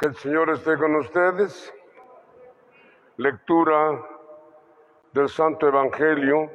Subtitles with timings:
[0.00, 1.74] Que el Señor esté con ustedes.
[3.18, 4.02] Lectura
[5.12, 6.50] del Santo Evangelio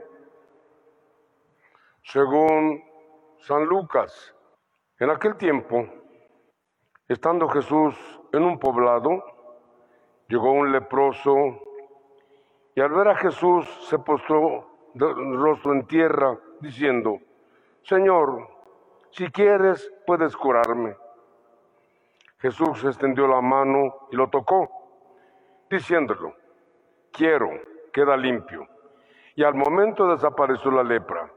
[2.02, 2.84] según
[3.42, 4.34] San Lucas.
[4.98, 5.86] En aquel tiempo,
[7.08, 7.96] estando Jesús
[8.34, 9.24] en un poblado,
[10.28, 11.36] llegó un leproso
[12.74, 17.20] y al ver a Jesús se postró de rostro en tierra, diciendo,
[17.84, 18.50] Señor,
[19.12, 21.05] si quieres, puedes curarme.
[22.46, 24.70] Jesús extendió la mano y lo tocó,
[25.68, 26.36] diciéndolo,
[27.12, 27.50] quiero,
[27.92, 28.68] queda limpio.
[29.34, 31.28] Y al momento desapareció la lepra.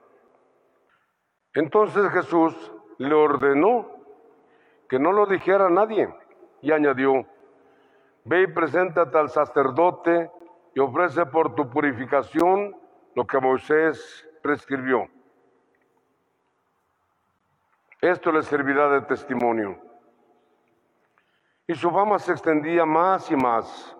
[1.54, 3.88] Entonces Jesús le ordenó
[4.86, 6.14] que no lo dijera a nadie
[6.60, 7.24] y añadió,
[8.24, 10.30] ve y preséntate al sacerdote
[10.74, 12.76] y ofrece por tu purificación
[13.14, 15.08] lo que Moisés prescribió.
[18.02, 19.87] Esto le servirá de testimonio.
[21.68, 23.94] Y su fama se extendía más y más.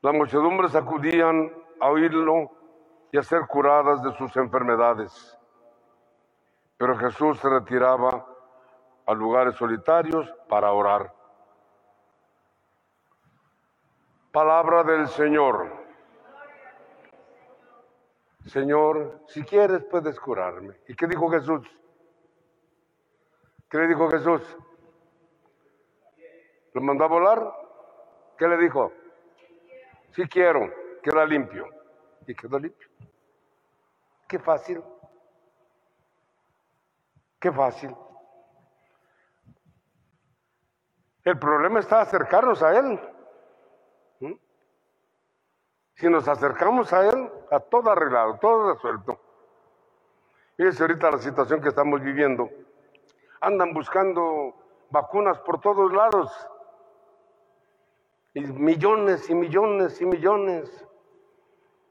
[0.00, 2.50] Las muchedumbres acudían a oírlo
[3.12, 5.38] y a ser curadas de sus enfermedades.
[6.78, 8.26] Pero Jesús se retiraba
[9.04, 11.12] a lugares solitarios para orar.
[14.32, 15.68] Palabra del Señor.
[18.46, 20.74] Señor, si quieres puedes curarme.
[20.88, 21.68] ¿Y qué dijo Jesús?
[23.68, 24.56] ¿Qué le dijo Jesús?
[26.72, 27.52] ¿Lo mandó a volar?
[28.38, 28.92] ¿Qué le dijo?
[30.14, 31.68] Si quiero, queda limpio.
[32.26, 32.88] Y quedó limpio.
[34.28, 34.82] Qué fácil.
[37.40, 37.94] Qué fácil.
[41.24, 43.00] El problema está acercarnos a Él.
[44.20, 44.34] ¿Mm?
[45.94, 49.20] Si nos acercamos a Él, a todo arreglado, todo resuelto.
[50.56, 52.50] Fíjense ahorita la situación que estamos viviendo.
[53.40, 54.54] Andan buscando
[54.90, 56.30] vacunas por todos lados.
[58.34, 60.86] Y millones y millones y millones.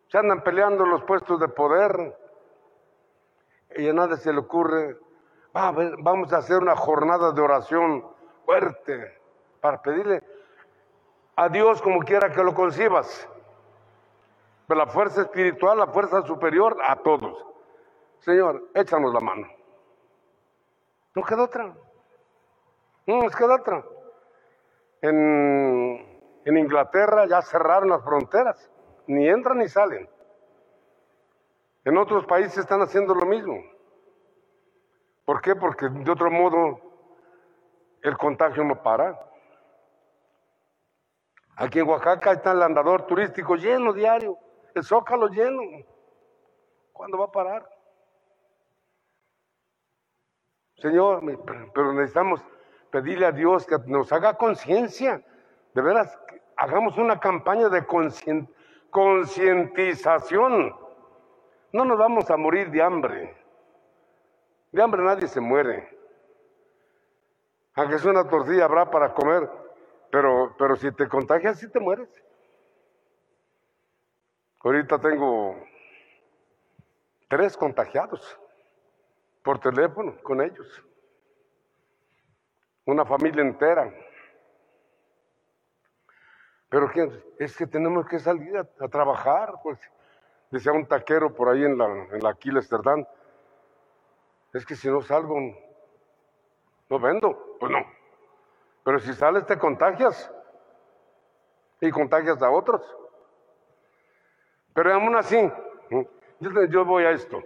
[0.08, 2.18] Se andan peleando los puestos de poder.
[3.76, 4.98] Y a nadie se le ocurre,
[5.54, 8.06] "Ah, vamos a hacer una jornada de oración
[8.46, 9.20] fuerte
[9.62, 10.24] para pedirle
[11.36, 13.28] a Dios como quiera que lo concibas.
[14.68, 17.46] Pero la fuerza espiritual, la fuerza superior a todos.
[18.20, 19.48] Señor, échanos la mano.
[21.16, 21.74] No queda otra.
[23.08, 23.86] No nos queda otra.
[25.02, 26.09] En,
[26.46, 28.70] en Inglaterra ya cerraron las fronteras.
[29.08, 30.10] Ni entran ni salen.
[31.86, 33.58] En otros países están haciendo lo mismo.
[35.26, 35.56] ¿Por qué?
[35.56, 36.80] Porque de otro modo
[38.02, 39.20] el contagio no para.
[41.56, 44.38] Aquí en Oaxaca está el andador turístico lleno diario,
[44.74, 45.62] el zócalo lleno.
[46.94, 47.70] ¿Cuándo va a parar?
[50.78, 51.22] Señor,
[51.74, 52.42] pero necesitamos
[52.92, 55.22] pedirle a Dios que nos haga conciencia.
[55.74, 56.18] De veras,
[56.56, 57.86] hagamos una campaña de
[58.90, 60.76] concientización.
[61.72, 63.36] No nos vamos a morir de hambre.
[64.72, 65.98] De hambre nadie se muere.
[67.76, 69.50] Aunque es una tortilla habrá para comer,
[70.12, 72.10] pero, pero si te contagias, sí te mueres.
[74.62, 75.56] Ahorita tengo
[77.30, 78.38] tres contagiados
[79.44, 80.84] por teléfono con ellos.
[82.86, 83.94] Una familia entera.
[86.70, 86.92] Pero
[87.40, 89.80] es que tenemos que salir a, trabajar, pues.
[90.52, 93.08] Decía un taquero por ahí en la, en la Aquiles Cerdán,
[94.54, 95.38] es que si no salgo,
[96.90, 97.58] no vendo.
[97.60, 97.86] Pues no.
[98.84, 100.32] Pero si sales te contagias
[101.82, 102.82] y contagias a otros.
[104.74, 105.52] Pero aún así,
[106.40, 107.42] yo, yo voy a esto,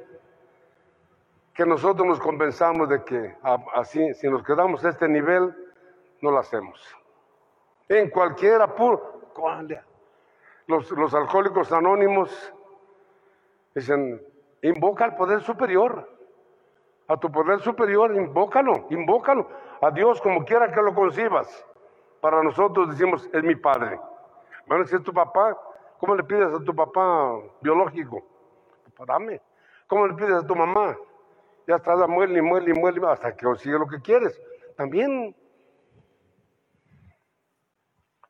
[1.54, 3.36] que nosotros nos convenzamos de que
[3.74, 5.54] así, si nos quedamos a este nivel,
[6.22, 6.80] no lo hacemos.
[7.90, 9.13] En cualquier apuro,
[10.68, 12.54] los, los alcohólicos anónimos
[13.76, 14.22] dicen,
[14.62, 16.10] invoca al poder superior,
[17.08, 19.50] a tu poder superior, invócalo, invócalo,
[19.82, 21.66] a Dios como quiera que lo concibas.
[22.22, 24.00] Para nosotros decimos, es mi padre.
[24.66, 25.58] Bueno, si es tu papá,
[26.00, 28.24] ¿cómo le pides a tu papá biológico?
[29.06, 29.42] dame.
[29.88, 30.96] ¿Cómo le pides a tu mamá?
[31.68, 34.40] Ya está, muele y muele y hasta que consigue lo que quieres.
[34.78, 35.36] También.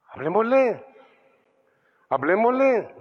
[0.10, 0.93] Hablemosle.
[2.13, 2.94] Hablemosle.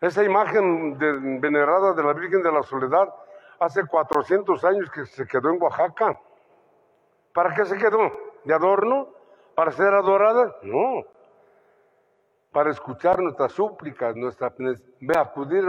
[0.00, 0.96] Esa imagen
[1.40, 3.12] venerada de la Virgen de la Soledad
[3.58, 6.18] hace 400 años que se quedó en Oaxaca.
[7.32, 8.12] ¿Para qué se quedó?
[8.44, 9.08] ¿De adorno?
[9.56, 10.56] ¿Para ser adorada?
[10.62, 11.04] No.
[12.52, 14.52] Para escuchar nuestras súplicas, nuestra,
[15.16, 15.64] acudir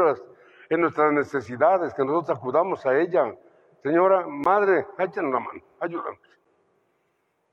[0.69, 3.33] en nuestras necesidades, que nosotros acudamos a ella.
[3.81, 6.19] Señora, madre, échanos la mano, ayúdanos.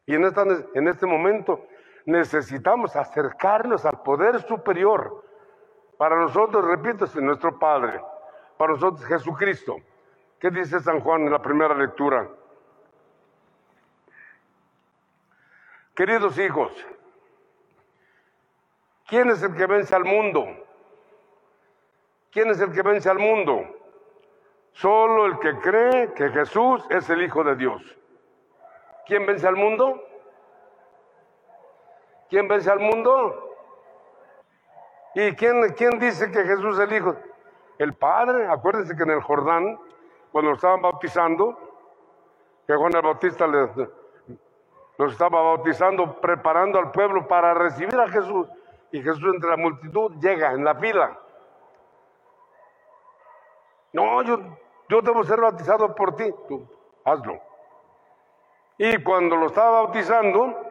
[0.07, 1.67] Y en, este momento
[2.07, 5.25] necesitamos acercarnos al poder superior.
[5.97, 8.01] Para nosotros, repito, es nuestro Padre.
[8.57, 9.77] Para nosotros, Jesucristo.
[10.39, 12.29] ¿Qué dice San Juan en la primera lectura?
[15.95, 16.73] Queridos hijos,
[19.07, 20.47] ¿quién es el que vence al mundo?
[22.31, 23.61] ¿Quién es el que vence al mundo?
[24.73, 27.83] Solo el que cree que Jesús es el Hijo de Dios.
[29.05, 30.03] ¿Quién vence al mundo?
[32.31, 33.57] ¿Quién vence al mundo?
[35.15, 37.17] ¿Y quién, quién dice que Jesús es el Hijo?
[37.79, 38.47] El Padre.
[38.47, 39.79] Acuérdense que en el Jordán,
[40.31, 41.59] cuando lo estaban bautizando,
[42.69, 48.47] que Juan el Bautista los estaba bautizando, preparando al pueblo para recibir a Jesús.
[48.93, 51.19] Y Jesús entre la multitud llega en la fila.
[53.93, 54.39] No, yo,
[54.89, 56.33] yo debo ser bautizado por ti.
[56.47, 56.65] Tú,
[57.05, 57.41] hazlo.
[58.79, 60.70] Y cuando lo estaba bautizando,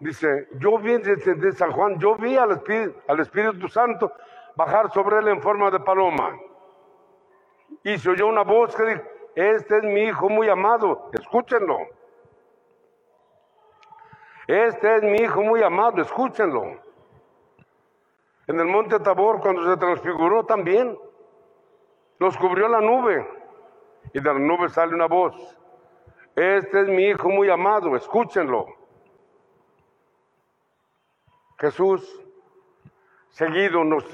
[0.00, 4.12] dice, yo vi de San Juan, yo vi al Espíritu, al Espíritu Santo
[4.54, 6.38] bajar sobre él en forma de paloma.
[7.82, 9.02] Y se oyó una voz que dijo,
[9.34, 11.78] este es mi hijo muy amado, escúchenlo.
[14.46, 16.80] Este es mi hijo muy amado, escúchenlo.
[18.46, 20.96] En el monte Tabor, cuando se transfiguró también,
[22.18, 23.28] los cubrió la nube
[24.12, 25.34] y de la nube sale una voz.
[26.36, 28.66] Este es mi hijo muy amado, escúchenlo.
[31.58, 32.22] Jesús,
[33.30, 34.04] seguido, nos,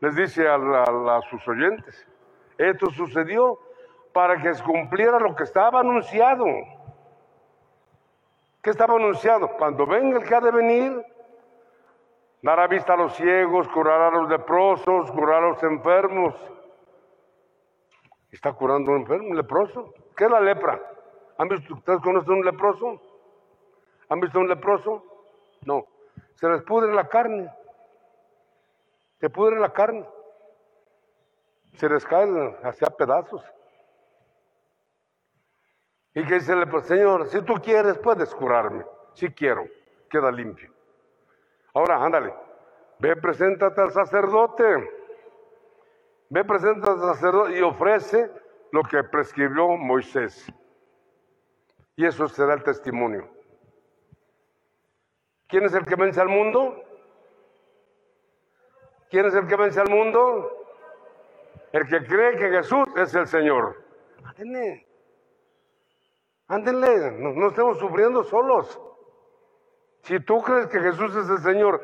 [0.00, 2.06] les dice a, sus oyentes,
[2.56, 3.58] esto sucedió
[4.12, 6.46] para que se cumpliera lo que estaba anunciado.
[8.62, 9.48] ¿Qué estaba anunciado?
[9.58, 11.04] Cuando venga el que ha de venir,
[12.40, 16.34] dará vista a los ciegos, curará a los leprosos, curará a los enfermos.
[18.30, 19.92] ¿Está curando un enfermo, un leproso?
[20.16, 20.80] ¿Qué es la lepra?
[21.36, 23.00] ¿Han visto, ustedes conocen un leproso?
[24.08, 25.04] ¿Han visto un leproso?
[25.66, 25.84] No.
[26.34, 27.52] Se les pudre la carne.
[29.20, 30.06] Se pudre la carne.
[31.74, 33.42] Se les cae hacia pedazos.
[36.14, 38.84] Y que dice, pues, Señor, si tú quieres, puedes curarme.
[39.14, 39.64] Si quiero,
[40.08, 40.72] queda limpio.
[41.72, 42.32] Ahora, ándale,
[43.00, 44.64] ve, preséntate al sacerdote.
[46.28, 48.30] Ve, preséntate al sacerdote y ofrece
[48.70, 50.46] lo que prescribió Moisés.
[51.96, 53.28] Y eso será el testimonio.
[55.48, 56.82] ¿Quién es el que vence al mundo?
[59.10, 60.66] ¿Quién es el que vence al mundo?
[61.72, 63.82] El que cree que Jesús es el Señor.
[66.48, 68.80] Ándenle, no, estemos sufriendo solos.
[70.02, 71.82] Si tú crees que Jesús es el Señor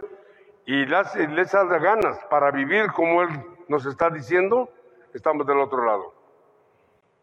[0.67, 3.29] y le echas ganas para vivir como Él
[3.69, 4.69] nos está diciendo,
[5.15, 6.13] estamos del otro lado.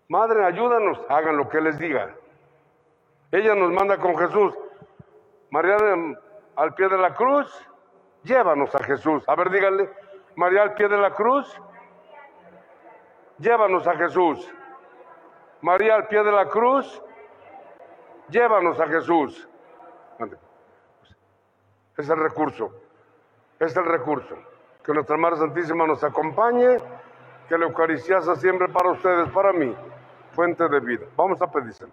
[0.09, 2.15] Madre, ayúdanos, hagan lo que les diga.
[3.31, 4.53] Ella nos manda con Jesús.
[5.51, 5.77] María
[6.57, 7.47] al pie de la cruz,
[8.23, 9.23] llévanos a Jesús.
[9.27, 9.89] A ver, díganle,
[10.35, 11.61] María al pie de la cruz,
[13.37, 14.53] llévanos a Jesús.
[15.61, 17.01] María al pie de la cruz,
[18.29, 19.47] llévanos a Jesús.
[21.95, 22.71] Es el recurso,
[23.59, 24.35] es el recurso.
[24.83, 26.77] Que nuestra Madre Santísima nos acompañe,
[27.47, 29.75] que la Eucaristía sea siempre para ustedes, para mí,
[30.31, 31.05] fuente de vida.
[31.15, 31.91] Vamos a pedírselo.